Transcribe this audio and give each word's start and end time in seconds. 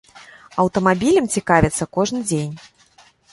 Аўтамабілем 0.63 1.25
цікавяцца 1.35 1.89
кожны 1.99 2.23
дзень. 2.31 2.51